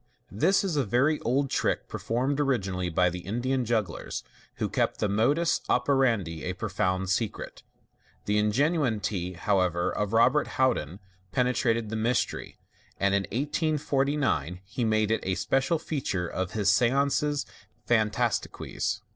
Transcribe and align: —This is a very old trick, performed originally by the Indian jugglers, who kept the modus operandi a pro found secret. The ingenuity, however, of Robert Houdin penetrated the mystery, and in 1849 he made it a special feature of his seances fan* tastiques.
—This 0.45 0.63
is 0.63 0.77
a 0.77 0.83
very 0.83 1.19
old 1.19 1.51
trick, 1.51 1.87
performed 1.87 2.39
originally 2.39 2.89
by 2.89 3.11
the 3.11 3.19
Indian 3.19 3.65
jugglers, 3.65 4.23
who 4.55 4.67
kept 4.67 4.99
the 4.99 5.07
modus 5.07 5.61
operandi 5.69 6.43
a 6.43 6.53
pro 6.53 6.69
found 6.69 7.07
secret. 7.07 7.61
The 8.25 8.39
ingenuity, 8.39 9.33
however, 9.33 9.91
of 9.91 10.11
Robert 10.11 10.47
Houdin 10.57 10.99
penetrated 11.31 11.89
the 11.89 11.95
mystery, 11.97 12.57
and 12.99 13.13
in 13.13 13.25
1849 13.31 14.61
he 14.65 14.83
made 14.83 15.11
it 15.11 15.19
a 15.21 15.35
special 15.35 15.77
feature 15.77 16.25
of 16.27 16.53
his 16.53 16.71
seances 16.73 17.45
fan* 17.85 18.09
tastiques. 18.09 19.01